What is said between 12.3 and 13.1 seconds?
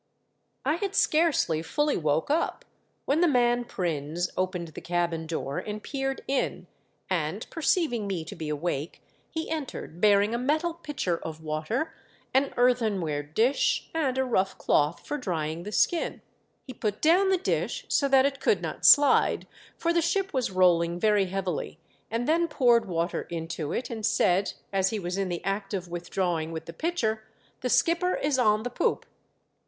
an earthen